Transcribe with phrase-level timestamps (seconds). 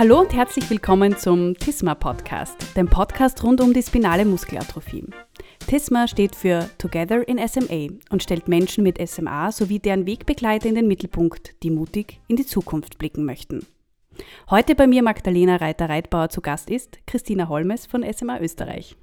[0.00, 5.04] Hallo und herzlich willkommen zum TISMA Podcast, dem Podcast rund um die spinale Muskelatrophie.
[5.66, 10.74] TISMA steht für Together in SMA und stellt Menschen mit SMA sowie deren Wegbegleiter in
[10.74, 13.66] den Mittelpunkt, die mutig in die Zukunft blicken möchten.
[14.48, 18.96] Heute bei mir Magdalena Reiter-Reitbauer zu Gast ist Christina Holmes von SMA Österreich.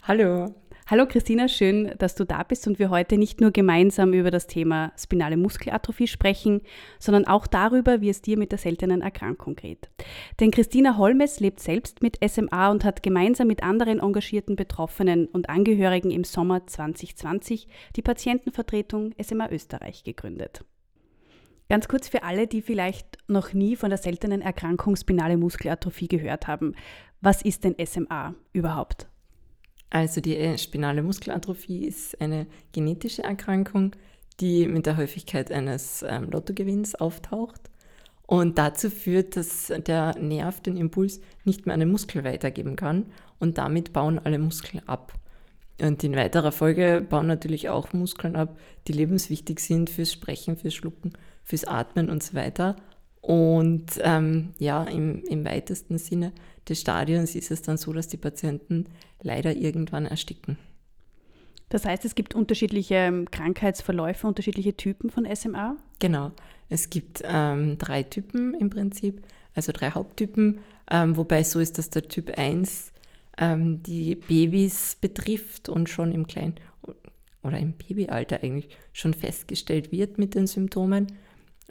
[0.00, 0.54] Hallo.
[0.90, 4.46] Hallo Christina, schön, dass du da bist und wir heute nicht nur gemeinsam über das
[4.46, 6.62] Thema spinale Muskelatrophie sprechen,
[6.98, 9.90] sondern auch darüber, wie es dir mit der seltenen Erkrankung geht.
[10.40, 15.50] Denn Christina Holmes lebt selbst mit SMA und hat gemeinsam mit anderen engagierten Betroffenen und
[15.50, 20.64] Angehörigen im Sommer 2020 die Patientenvertretung SMA Österreich gegründet.
[21.68, 26.46] Ganz kurz für alle, die vielleicht noch nie von der seltenen Erkrankung spinale Muskelatrophie gehört
[26.46, 26.74] haben.
[27.20, 29.06] Was ist denn SMA überhaupt?
[29.90, 33.92] Also die äh, spinale Muskelatrophie ist eine genetische Erkrankung,
[34.40, 37.70] die mit der Häufigkeit eines ähm, Lottogewinns auftaucht
[38.28, 43.06] und dazu führt, dass der Nerv den Impuls nicht mehr an den Muskel weitergeben kann
[43.38, 45.14] und damit bauen alle Muskeln ab.
[45.80, 50.74] Und in weiterer Folge bauen natürlich auch Muskeln ab, die lebenswichtig sind fürs Sprechen, fürs
[50.74, 52.76] Schlucken, fürs Atmen und so weiter.
[53.20, 56.32] Und ähm, ja, im, im weitesten Sinne
[56.68, 58.86] des Stadions ist es dann so, dass die Patienten
[59.22, 60.58] leider irgendwann ersticken.
[61.68, 65.76] Das heißt, es gibt unterschiedliche ähm, Krankheitsverläufe, unterschiedliche Typen von SMA?
[65.98, 66.32] Genau.
[66.68, 69.22] Es gibt ähm, drei Typen im Prinzip,
[69.54, 70.60] also drei Haupttypen,
[70.90, 72.92] ähm, wobei es so ist, dass der Typ 1
[73.38, 76.54] ähm, die Babys betrifft und schon im Klein-
[77.42, 81.08] oder im Babyalter eigentlich schon festgestellt wird mit den Symptomen.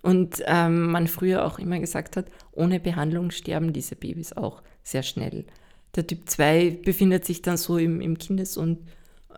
[0.07, 5.03] Und ähm, man früher auch immer gesagt hat, ohne Behandlung sterben diese Babys auch sehr
[5.03, 5.45] schnell.
[5.97, 8.87] Der Typ 2 befindet sich dann so im, im Kindes- und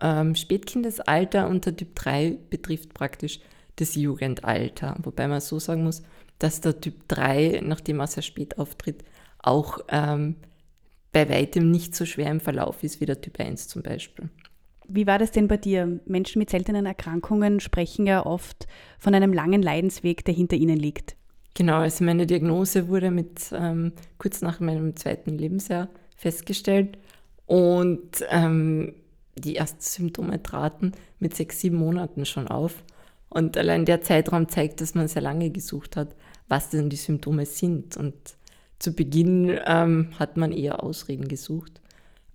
[0.00, 3.40] ähm, Spätkindesalter und der Typ 3 betrifft praktisch
[3.76, 4.96] das Jugendalter.
[5.02, 6.04] Wobei man so sagen muss,
[6.38, 9.02] dass der Typ 3, nachdem er sehr spät auftritt,
[9.40, 10.36] auch ähm,
[11.10, 14.30] bei weitem nicht so schwer im Verlauf ist wie der Typ 1 zum Beispiel.
[14.92, 16.00] Wie war das denn bei dir?
[16.06, 18.66] Menschen mit seltenen Erkrankungen sprechen ja oft
[18.98, 21.16] von einem langen Leidensweg, der hinter ihnen liegt.
[21.54, 26.98] Genau, also meine Diagnose wurde mit ähm, kurz nach meinem zweiten Lebensjahr festgestellt
[27.46, 28.94] und ähm,
[29.36, 32.82] die ersten Symptome traten mit sechs, sieben Monaten schon auf.
[33.28, 36.16] Und allein der Zeitraum zeigt, dass man sehr lange gesucht hat,
[36.48, 37.96] was denn die Symptome sind.
[37.96, 38.14] Und
[38.80, 41.79] zu Beginn ähm, hat man eher Ausreden gesucht.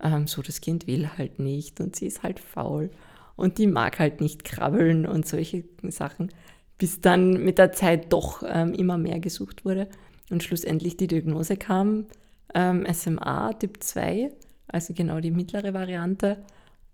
[0.02, 2.90] Ähm, so, das Kind will halt nicht und sie ist halt faul.
[3.36, 6.30] Und die mag halt nicht krabbeln und solche Sachen,
[6.78, 9.88] bis dann mit der Zeit doch ähm, immer mehr gesucht wurde
[10.30, 12.06] und schlussendlich die Diagnose kam,
[12.54, 14.30] ähm, SMA Typ 2,
[14.68, 16.38] also genau die mittlere Variante.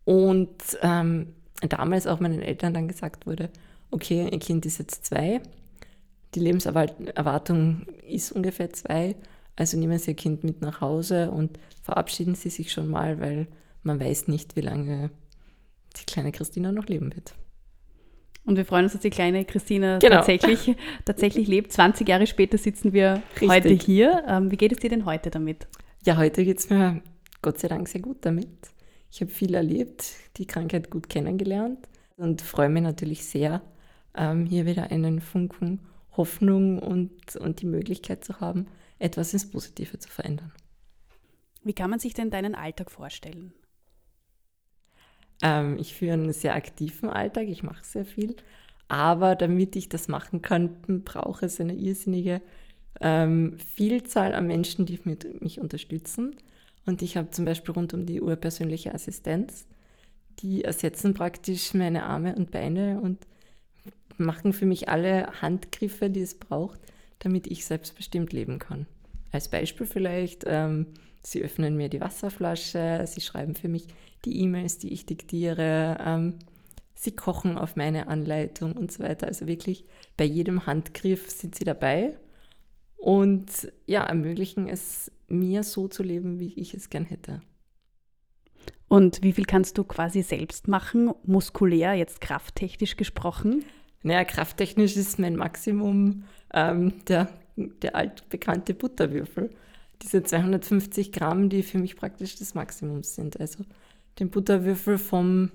[0.05, 1.29] Und ähm,
[1.69, 3.51] damals auch meinen Eltern dann gesagt wurde,
[3.91, 5.41] okay, ihr Kind ist jetzt zwei,
[6.34, 9.15] die Lebenserwartung ist ungefähr zwei,
[9.57, 13.47] also nehmen Sie Ihr Kind mit nach Hause und verabschieden Sie sich schon mal, weil
[13.83, 15.11] man weiß nicht, wie lange
[15.97, 17.35] die kleine Christina noch leben wird.
[18.45, 20.17] Und wir freuen uns, dass die kleine Christina genau.
[20.17, 20.75] tatsächlich,
[21.05, 21.73] tatsächlich lebt.
[21.73, 23.49] 20 Jahre später sitzen wir Richtig.
[23.49, 24.25] heute hier.
[24.27, 25.69] Ähm, wie geht es dir denn heute damit?
[26.05, 27.03] Ja, heute geht es mir
[27.41, 28.49] Gott sei Dank sehr gut damit.
[29.13, 30.07] Ich habe viel erlebt,
[30.39, 31.87] die Krankheit gut kennengelernt
[32.17, 33.63] und freue mich natürlich sehr,
[34.17, 35.81] ähm, hier wieder einen Funken
[36.17, 38.67] Hoffnung und, und die Möglichkeit zu haben,
[39.03, 40.53] etwas ins Positive zu verändern.
[41.65, 43.53] Wie kann man sich denn deinen Alltag vorstellen?
[45.43, 48.37] Ähm, ich führe einen sehr aktiven Alltag, ich mache sehr viel,
[48.89, 52.41] aber damit ich das machen kann, brauche es eine irrsinnige
[53.01, 55.01] ähm, Vielzahl an Menschen, die
[55.41, 56.37] mich unterstützen.
[56.84, 59.67] Und ich habe zum Beispiel rund um die Uhr persönliche Assistenz.
[60.41, 63.19] Die ersetzen praktisch meine Arme und Beine und
[64.19, 66.81] machen für mich alle Handgriffe, die es braucht,
[67.22, 68.87] damit ich selbstbestimmt leben kann.
[69.31, 70.87] Als Beispiel vielleicht, ähm,
[71.22, 73.87] sie öffnen mir die Wasserflasche, sie schreiben für mich
[74.25, 76.38] die E-Mails, die ich diktiere, ähm,
[76.94, 79.27] sie kochen auf meine Anleitung und so weiter.
[79.27, 79.84] Also wirklich
[80.16, 82.16] bei jedem Handgriff sind sie dabei
[82.97, 87.41] und ja, ermöglichen es mir so zu leben, wie ich es gern hätte.
[88.89, 93.65] Und wie viel kannst du quasi selbst machen, muskulär, jetzt krafttechnisch gesprochen?
[94.03, 99.51] Naja, krafttechnisch ist mein Maximum ähm, der, der altbekannte Butterwürfel.
[100.03, 103.39] Diese 250 Gramm, die für mich praktisch das Maximum sind.
[103.39, 103.65] Also
[104.19, 105.53] den Butterwürfel vom,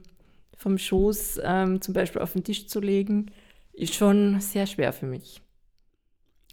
[0.55, 3.31] vom Schoß ähm, zum Beispiel auf den Tisch zu legen,
[3.73, 5.41] ist schon sehr schwer für mich.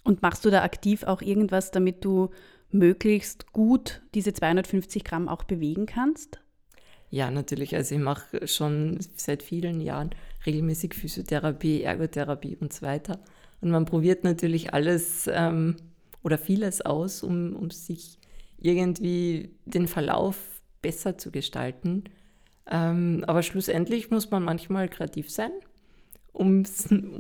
[0.03, 2.31] Und machst du da aktiv auch irgendwas, damit du
[2.71, 6.41] möglichst gut diese 250 Gramm auch bewegen kannst?
[7.15, 7.77] Ja, natürlich.
[7.77, 10.11] Also ich mache schon seit vielen Jahren
[10.45, 13.21] regelmäßig Physiotherapie, Ergotherapie und so weiter.
[13.61, 15.77] Und man probiert natürlich alles, ähm,
[16.25, 18.19] oder vieles aus, um, um sich
[18.59, 22.03] irgendwie den Verlauf besser zu gestalten.
[22.69, 25.53] Ähm, aber schlussendlich muss man manchmal kreativ sein,
[26.33, 26.65] um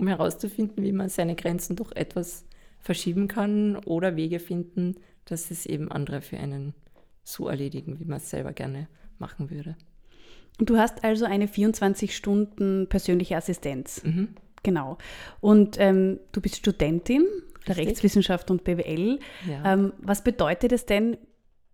[0.04, 2.46] herauszufinden, wie man seine Grenzen doch etwas
[2.80, 6.74] verschieben kann oder Wege finden, dass es eben andere für einen
[7.22, 8.88] so erledigen, wie man es selber gerne
[9.18, 9.76] machen würde.
[10.58, 14.02] Und du hast also eine 24 Stunden persönliche Assistenz.
[14.04, 14.28] Mhm.
[14.62, 14.98] Genau.
[15.40, 17.26] Und ähm, du bist Studentin
[17.66, 19.18] der Rechtswissenschaft und BWL.
[19.48, 19.72] Ja.
[19.72, 21.16] Ähm, was bedeutet es denn,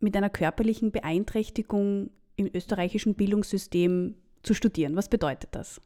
[0.01, 4.97] mit einer körperlichen Beeinträchtigung im österreichischen Bildungssystem zu studieren?
[4.97, 5.81] Was bedeutet das?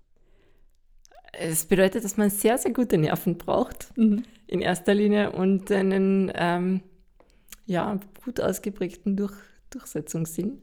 [1.32, 4.22] Es bedeutet, dass man sehr, sehr gute Nerven braucht, mhm.
[4.46, 6.80] in erster Linie, und einen ähm,
[7.66, 9.34] ja, gut ausgeprägten Durch
[9.70, 10.60] Durchsetzungssinn,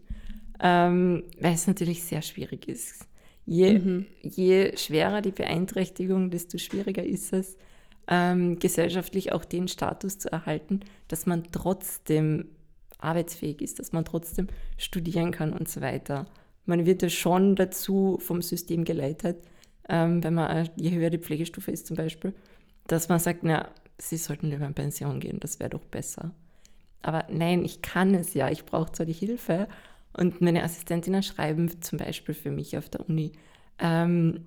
[0.61, 3.07] ähm, weil es natürlich sehr schwierig ist.
[3.45, 4.05] Je, mhm.
[4.21, 7.57] je schwerer die Beeinträchtigung, desto schwieriger ist es,
[8.07, 12.49] ähm, gesellschaftlich auch den Status zu erhalten, dass man trotzdem
[12.99, 14.47] arbeitsfähig ist, dass man trotzdem
[14.77, 16.27] studieren kann und so weiter.
[16.65, 19.37] Man wird ja schon dazu vom System geleitet,
[19.89, 22.33] ähm, wenn man, je höher die Pflegestufe ist zum Beispiel,
[22.85, 23.67] dass man sagt, na,
[23.97, 26.31] sie sollten lieber in Pension gehen, das wäre doch besser.
[27.01, 29.67] Aber nein, ich kann es ja, ich brauche zwar die Hilfe
[30.13, 33.31] und meine Assistentinnen schreiben zum Beispiel für mich auf der Uni,
[33.79, 34.45] ähm,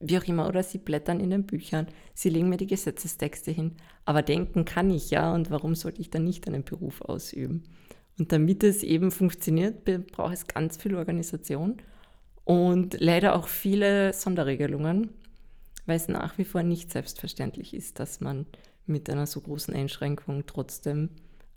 [0.00, 3.76] wie auch immer, oder sie blättern in den Büchern, sie legen mir die Gesetzestexte hin.
[4.04, 7.64] Aber denken kann ich ja und warum sollte ich dann nicht einen Beruf ausüben?
[8.18, 11.76] Und damit es eben funktioniert, braucht es ganz viel Organisation
[12.44, 15.10] und leider auch viele Sonderregelungen,
[15.84, 18.46] weil es nach wie vor nicht selbstverständlich ist, dass man
[18.86, 21.10] mit einer so großen Einschränkung trotzdem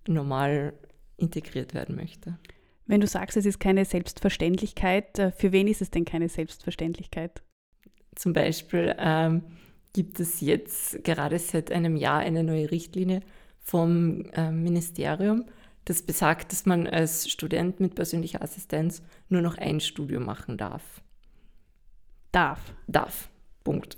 [0.08, 0.74] normal
[1.20, 2.38] integriert werden möchte.
[2.86, 7.44] Wenn du sagst, es ist keine Selbstverständlichkeit, äh, für wen ist es denn keine Selbstverständlichkeit?
[8.16, 9.44] Zum Beispiel ähm,
[9.94, 13.22] gibt es jetzt gerade seit einem Jahr eine neue Richtlinie
[13.60, 15.46] vom äh, Ministerium,
[15.86, 21.02] das besagt, dass man als Student mit persönlicher Assistenz nur noch ein Studium machen darf.
[22.32, 22.74] Darf.
[22.88, 23.30] Darf.
[23.64, 23.98] Punkt.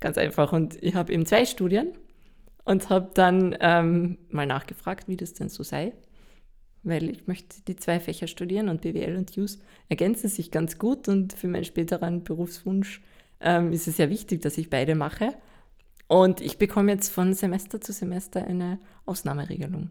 [0.00, 0.52] Ganz einfach.
[0.52, 1.92] Und ich habe eben zwei Studien
[2.64, 5.92] und habe dann ähm, mal nachgefragt, wie das denn so sei,
[6.82, 9.58] weil ich möchte die zwei Fächer studieren und BWL und JUS
[9.88, 13.02] ergänzen sich ganz gut und für meinen späteren Berufswunsch
[13.40, 15.34] ähm, ist es sehr wichtig, dass ich beide mache.
[16.08, 19.90] Und ich bekomme jetzt von Semester zu Semester eine Ausnahmeregelung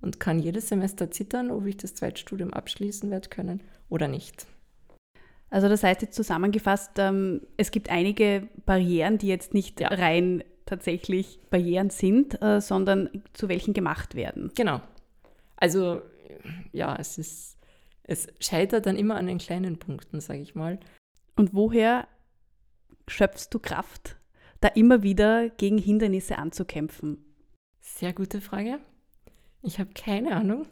[0.00, 4.46] und kann jedes Semester zittern, ob ich das Zweitstudium abschließen werde können oder nicht.
[5.50, 9.88] Also das heißt jetzt zusammengefasst, ähm, es gibt einige Barrieren, die jetzt nicht ja.
[9.88, 14.52] rein tatsächlich Barrieren sind, äh, sondern zu welchen gemacht werden.
[14.54, 14.80] Genau.
[15.56, 16.02] Also
[16.72, 17.58] ja, es ist,
[18.02, 20.78] es scheitert dann immer an den kleinen Punkten, sage ich mal.
[21.36, 22.08] Und woher
[23.06, 24.16] schöpfst du Kraft,
[24.60, 27.24] da immer wieder gegen Hindernisse anzukämpfen?
[27.80, 28.80] Sehr gute Frage.
[29.62, 30.66] Ich habe keine Ahnung.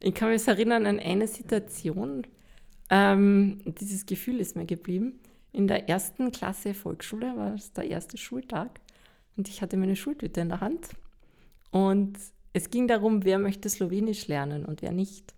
[0.00, 2.26] Ich kann mich erinnern an eine Situation.
[2.90, 5.20] Ähm, dieses Gefühl ist mir geblieben.
[5.52, 8.80] In der ersten Klasse Volksschule war es der erste Schultag
[9.36, 10.90] und ich hatte meine Schultüte in der Hand.
[11.70, 12.18] Und
[12.52, 15.34] es ging darum, wer möchte Slowenisch lernen und wer nicht.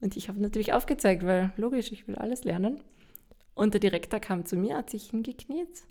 [0.00, 2.82] Und ich habe natürlich aufgezeigt, weil logisch, ich will alles lernen.
[3.54, 5.84] Und der Direktor kam zu mir, hat sich hingekniet,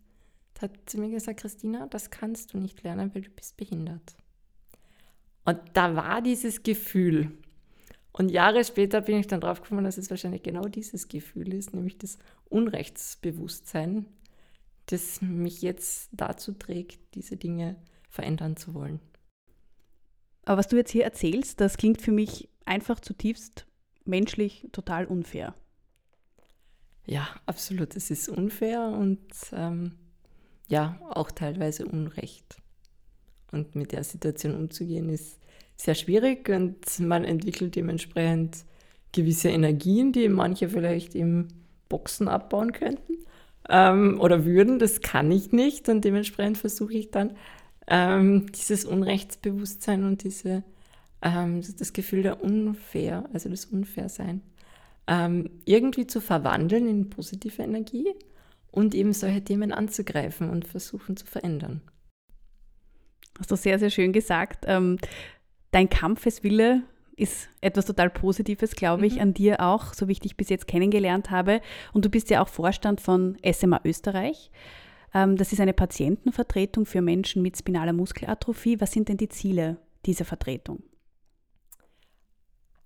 [0.61, 4.15] hat zu mir gesagt, Christina, das kannst du nicht lernen, weil du bist behindert.
[5.43, 7.31] Und da war dieses Gefühl.
[8.11, 11.73] Und Jahre später bin ich dann drauf gekommen, dass es wahrscheinlich genau dieses Gefühl ist,
[11.73, 12.17] nämlich das
[12.49, 14.05] Unrechtsbewusstsein,
[14.87, 17.75] das mich jetzt dazu trägt, diese Dinge
[18.09, 18.99] verändern zu wollen.
[20.47, 23.67] Aber was du jetzt hier erzählst, das klingt für mich einfach zutiefst
[24.05, 25.53] menschlich total unfair.
[27.05, 27.97] Ja, absolut.
[27.97, 29.95] Es ist unfair und ähm,
[30.69, 32.61] ja, auch teilweise Unrecht.
[33.51, 35.37] Und mit der Situation umzugehen ist
[35.75, 38.63] sehr schwierig und man entwickelt dementsprechend
[39.11, 41.49] gewisse Energien, die manche vielleicht im
[41.89, 43.17] Boxen abbauen könnten
[43.67, 44.79] ähm, oder würden.
[44.79, 47.35] Das kann ich nicht und dementsprechend versuche ich dann
[47.87, 50.63] ähm, dieses Unrechtsbewusstsein und diese,
[51.21, 54.41] ähm, das Gefühl der Unfair, also das Unfairsein
[55.07, 58.13] ähm, irgendwie zu verwandeln in positive Energie
[58.71, 61.81] und eben solche Themen anzugreifen und versuchen zu verändern.
[63.39, 64.65] Hast du sehr, sehr schön gesagt.
[64.67, 64.97] Ähm,
[65.71, 66.83] dein Kampfeswille
[67.15, 69.21] ist etwas total Positives, glaube ich, mhm.
[69.21, 71.61] an dir auch, so wie ich dich bis jetzt kennengelernt habe.
[71.93, 74.51] Und du bist ja auch Vorstand von SMA Österreich.
[75.13, 78.79] Ähm, das ist eine Patientenvertretung für Menschen mit spinaler Muskelatrophie.
[78.79, 80.83] Was sind denn die Ziele dieser Vertretung?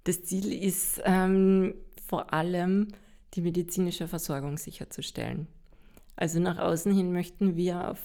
[0.04, 1.76] Das Ziel ist, ähm,
[2.08, 2.90] vor allem
[3.36, 5.48] die medizinische Versorgung sicherzustellen.
[6.16, 8.00] Also nach außen hin möchten wir auf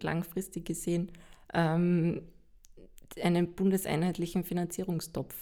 [0.00, 1.10] langfristig gesehen
[1.52, 2.22] ähm,
[3.22, 5.34] einen bundeseinheitlichen Finanzierungstopf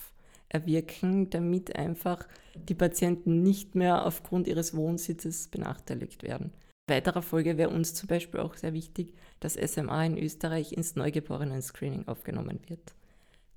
[0.48, 6.52] erwirken, damit einfach die Patienten nicht mehr aufgrund ihres Wohnsitzes benachteiligt werden.
[6.88, 12.06] Weiterer Folge wäre uns zum Beispiel auch sehr wichtig, dass SMA in Österreich ins Neugeborenen-Screening
[12.06, 12.94] aufgenommen wird.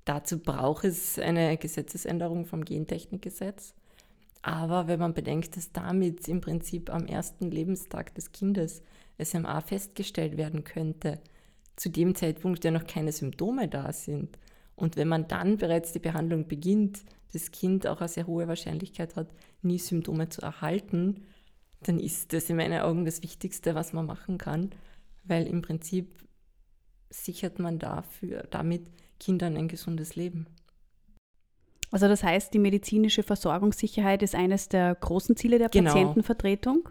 [0.04, 3.74] Dazu braucht es eine Gesetzesänderung vom Gentechnikgesetz.
[4.42, 8.82] Aber wenn man bedenkt, dass damit im Prinzip am ersten Lebenstag des Kindes
[9.22, 11.20] SMA festgestellt werden könnte,
[11.76, 14.38] zu dem Zeitpunkt ja noch keine Symptome da sind,
[14.74, 17.02] und wenn man dann bereits die Behandlung beginnt,
[17.34, 19.28] das Kind auch eine sehr hohe Wahrscheinlichkeit hat,
[19.60, 21.26] nie Symptome zu erhalten,
[21.82, 24.70] dann ist das in meinen Augen das Wichtigste, was man machen kann,
[25.24, 26.08] weil im Prinzip
[27.08, 28.86] sichert man dafür, damit
[29.18, 30.46] Kindern ein gesundes Leben.
[31.90, 35.92] Also das heißt, die medizinische Versorgungssicherheit ist eines der großen Ziele der genau.
[35.92, 36.88] Patientenvertretung?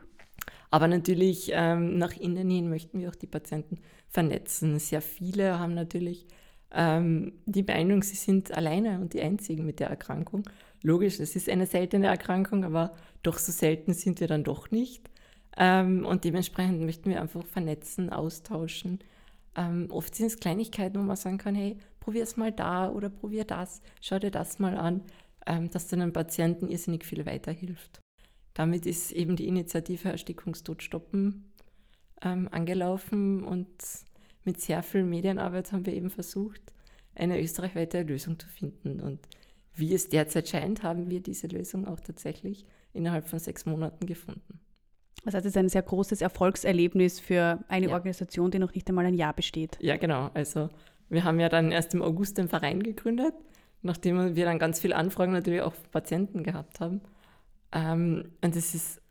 [0.71, 4.77] Aber natürlich ähm, nach innen hin möchten wir auch die Patienten vernetzen.
[4.79, 6.27] Sehr viele haben natürlich
[6.71, 10.43] ähm, die Meinung, sie sind alleine und die Einzigen mit der Erkrankung.
[10.81, 15.09] Logisch, es ist eine seltene Erkrankung, aber doch so selten sind wir dann doch nicht.
[15.57, 18.99] Ähm, und dementsprechend möchten wir einfach vernetzen, austauschen.
[19.55, 23.09] Ähm, oft sind es Kleinigkeiten, wo man sagen kann, hey, probier es mal da oder
[23.09, 25.01] probier das, schau dir das mal an,
[25.45, 27.99] ähm, dass dann einem Patienten irrsinnig viel weiterhilft.
[28.53, 31.51] Damit ist eben die Initiative Erstickungstod stoppen
[32.21, 33.67] ähm, angelaufen und
[34.43, 36.61] mit sehr viel Medienarbeit haben wir eben versucht,
[37.15, 39.01] eine österreichweite Lösung zu finden.
[39.01, 39.19] Und
[39.79, 44.59] wie es derzeit scheint, haben wir diese Lösung auch tatsächlich innerhalb von sechs Monaten gefunden.
[45.25, 47.93] Das heißt, es ist ein sehr großes Erfolgserlebnis für eine ja.
[47.93, 49.77] Organisation, die noch nicht einmal ein Jahr besteht.
[49.81, 50.31] Ja, genau.
[50.33, 50.69] Also
[51.09, 53.33] wir haben ja dann erst im August den Verein gegründet,
[53.81, 57.01] nachdem wir dann ganz viele Anfragen natürlich auch von Patienten gehabt haben.
[57.71, 59.01] Ähm, und es ist,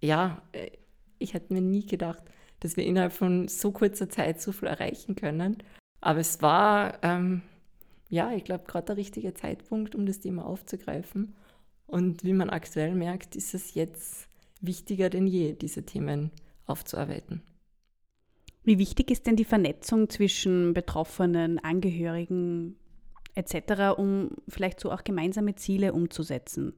[0.00, 0.70] ja, äh,
[1.18, 2.22] ich hätte mir nie gedacht,
[2.60, 5.58] dass wir innerhalb von so kurzer Zeit so viel erreichen können.
[6.00, 7.42] Aber es war, ähm,
[8.08, 11.34] ja, ich glaube, gerade der richtige Zeitpunkt, um das Thema aufzugreifen.
[11.86, 14.28] Und wie man aktuell merkt, ist es jetzt
[14.60, 16.30] wichtiger denn je, diese Themen
[16.66, 17.42] aufzuarbeiten.
[18.64, 22.76] Wie wichtig ist denn die Vernetzung zwischen Betroffenen, Angehörigen
[23.34, 26.74] etc., um vielleicht so auch gemeinsame Ziele umzusetzen?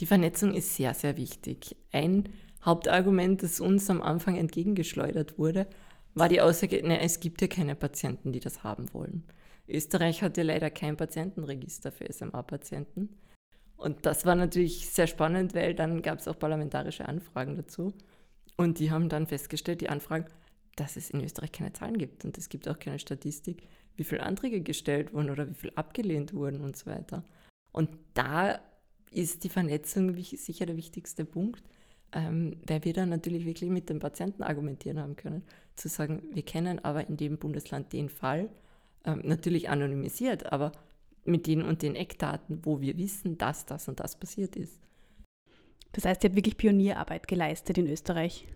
[0.00, 1.76] Die Vernetzung ist sehr, sehr wichtig.
[1.92, 2.28] Ein
[2.62, 5.66] Hauptargument, das uns am Anfang entgegengeschleudert wurde,
[6.14, 9.24] war die Aussage, ne, es gibt ja keine Patienten, die das haben wollen.
[9.68, 13.08] Österreich hat ja leider kein Patientenregister für SMA-Patienten.
[13.76, 17.92] Und das war natürlich sehr spannend, weil dann gab es auch parlamentarische Anfragen dazu.
[18.56, 20.26] Und die haben dann festgestellt, die Anfragen,
[20.76, 22.24] dass es in Österreich keine Zahlen gibt.
[22.24, 26.32] Und es gibt auch keine Statistik, wie viele Anträge gestellt wurden oder wie viele abgelehnt
[26.32, 27.24] wurden und so weiter.
[27.72, 28.60] Und da
[29.10, 31.62] ist die Vernetzung sicher der wichtigste Punkt,
[32.12, 35.42] ähm, weil wir dann natürlich wirklich mit den Patienten argumentieren haben können,
[35.74, 38.48] zu sagen, wir kennen aber in dem Bundesland den Fall,
[39.06, 40.72] ähm, natürlich anonymisiert, aber
[41.24, 44.80] mit den und den Eckdaten, wo wir wissen, dass das und das passiert ist.
[45.92, 48.46] Das heißt, ihr habt wirklich Pionierarbeit geleistet in Österreich.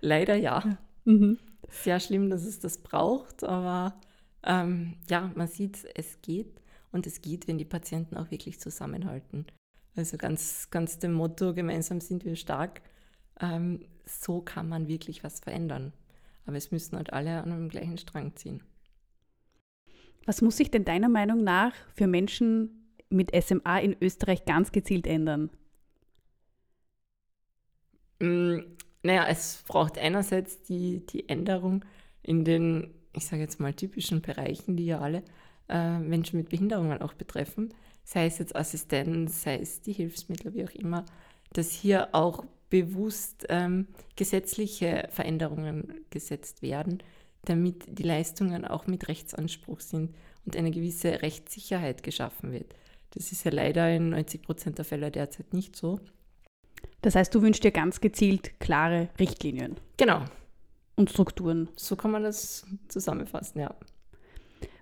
[0.00, 0.78] Leider ja.
[1.04, 1.38] Mhm.
[1.68, 4.00] Sehr schlimm, dass es das braucht, aber
[4.44, 6.60] ähm, ja, man sieht, es geht
[6.92, 9.46] und es geht, wenn die Patienten auch wirklich zusammenhalten.
[9.96, 12.82] Also ganz, ganz dem Motto, gemeinsam sind wir stark.
[13.40, 15.92] Ähm, so kann man wirklich was verändern.
[16.44, 18.62] Aber es müssen halt alle an einem gleichen Strang ziehen.
[20.26, 25.06] Was muss sich denn deiner Meinung nach für Menschen mit SMA in Österreich ganz gezielt
[25.06, 25.50] ändern?
[28.20, 28.58] Mm,
[29.02, 31.84] naja, es braucht einerseits die, die Änderung
[32.22, 35.22] in den, ich sage jetzt mal, typischen Bereichen, die ja alle
[35.68, 37.72] äh, Menschen mit Behinderungen auch betreffen
[38.06, 41.04] sei es jetzt Assistenz, sei es die Hilfsmittel, wie auch immer,
[41.52, 47.02] dass hier auch bewusst ähm, gesetzliche Veränderungen gesetzt werden,
[47.48, 52.74] damit die Leistungen auch mit Rechtsanspruch sind und eine gewisse Rechtssicherheit geschaffen wird.
[53.12, 56.00] Das ist ja leider in 90 Prozent der Fälle derzeit nicht so.
[57.02, 59.76] Das heißt, du wünschst dir ganz gezielt klare Richtlinien.
[59.96, 60.24] Genau.
[60.96, 61.68] Und Strukturen.
[61.76, 63.74] So kann man das zusammenfassen, ja.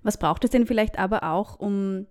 [0.03, 2.07] Was braucht es denn vielleicht aber auch, um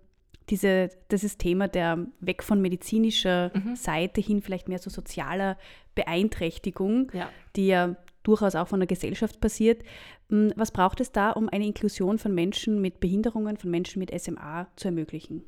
[0.50, 3.76] diese, dieses Thema der weg von medizinischer mhm.
[3.76, 5.56] Seite hin vielleicht mehr so sozialer
[5.94, 7.30] Beeinträchtigung, ja.
[7.56, 9.84] die ja durchaus auch von der Gesellschaft passiert.
[10.28, 14.10] Hm, was braucht es da, um eine Inklusion von Menschen mit Behinderungen, von Menschen mit
[14.20, 15.44] SMA zu ermöglichen?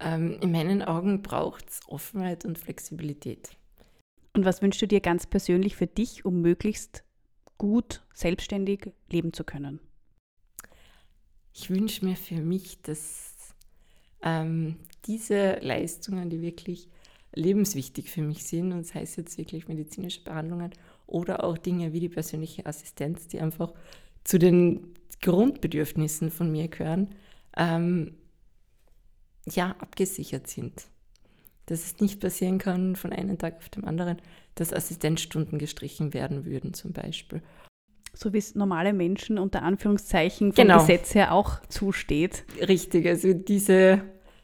[0.00, 3.56] Ähm, in meinen Augen braucht es Offenheit und Flexibilität.
[4.34, 7.04] Und was wünschst du dir ganz persönlich für dich, um möglichst
[7.56, 9.78] gut selbstständig leben zu können?
[11.54, 13.34] Ich wünsche mir für mich, dass
[14.22, 16.88] ähm, diese Leistungen, die wirklich
[17.34, 20.72] lebenswichtig für mich sind, und das heißt jetzt wirklich medizinische Behandlungen
[21.06, 23.72] oder auch Dinge wie die persönliche Assistenz, die einfach
[24.24, 27.14] zu den Grundbedürfnissen von mir gehören,
[27.56, 28.14] ähm,
[29.46, 30.86] ja, abgesichert sind.
[31.66, 34.20] Dass es nicht passieren kann von einem Tag auf den anderen,
[34.54, 37.42] dass Assistenzstunden gestrichen werden würden zum Beispiel.
[38.14, 40.78] So wie es normale Menschen unter Anführungszeichen vom Genau.
[40.80, 42.44] Gesetz her auch zusteht.
[42.60, 44.02] Richtig, also diese,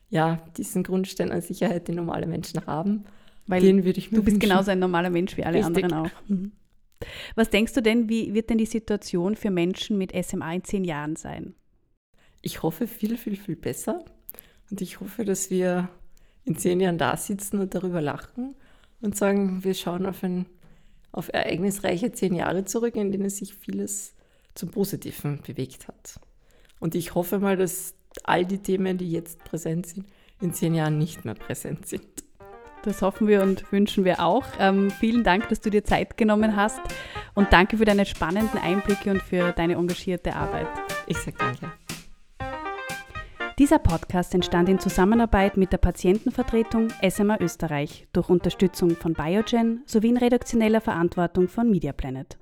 [0.08, 3.04] ja, diesen Grundstein an Sicherheit, den normale Menschen haben,
[3.48, 4.48] Weil den würde ich mir du bist wünschen.
[4.50, 5.84] genauso ein normaler Mensch wie alle Richtig.
[5.84, 6.28] anderen auch.
[6.28, 6.52] Mhm.
[7.34, 10.84] Was denkst du denn, wie wird denn die Situation für Menschen mit SMA in zehn
[10.84, 11.54] Jahren sein?
[12.42, 14.04] Ich hoffe viel, viel, viel besser.
[14.70, 15.88] Und ich hoffe, dass wir
[16.44, 18.54] in zehn Jahren da sitzen und darüber lachen
[19.00, 20.46] und sagen, wir schauen auf, ein,
[21.12, 24.14] auf ereignisreiche zehn Jahre zurück, in denen sich vieles
[24.54, 26.20] zum Positiven bewegt hat.
[26.80, 30.06] Und ich hoffe mal, dass all die Themen, die jetzt präsent sind,
[30.40, 32.06] in zehn Jahren nicht mehr präsent sind.
[32.82, 34.44] Das hoffen wir und wünschen wir auch.
[34.58, 36.80] Ähm, vielen Dank, dass du dir Zeit genommen hast
[37.34, 40.68] und danke für deine spannenden Einblicke und für deine engagierte Arbeit.
[41.06, 41.72] Ich sage danke.
[43.58, 50.10] Dieser Podcast entstand in Zusammenarbeit mit der Patientenvertretung SMA Österreich durch Unterstützung von Biogen sowie
[50.10, 52.38] in redaktioneller Verantwortung von Media Planet.